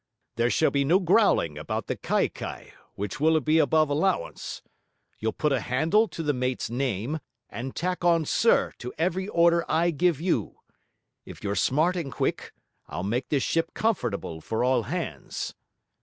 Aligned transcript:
There 0.35 0.49
shall 0.49 0.71
be 0.71 0.83
no 0.83 0.97
growling 0.97 1.59
about 1.59 1.85
the 1.85 1.95
kaikai, 1.95 2.71
which 2.95 3.19
will 3.19 3.39
be 3.39 3.59
above 3.59 3.87
allowance. 3.91 4.63
You'll 5.19 5.31
put 5.31 5.51
a 5.51 5.59
handle 5.59 6.07
to 6.07 6.23
the 6.23 6.33
mate's 6.33 6.71
name, 6.71 7.19
and 7.51 7.75
tack 7.75 8.03
on 8.03 8.25
"sir" 8.25 8.73
to 8.79 8.91
every 8.97 9.27
order 9.27 9.63
I 9.69 9.91
give 9.91 10.19
you. 10.19 10.57
If 11.23 11.43
you're 11.43 11.53
smart 11.53 11.95
and 11.95 12.11
quick, 12.11 12.51
I'll 12.87 13.03
make 13.03 13.29
this 13.29 13.43
ship 13.43 13.75
comfortable 13.75 14.41
for 14.41 14.63
all 14.63 14.81
hands.' 14.89 15.53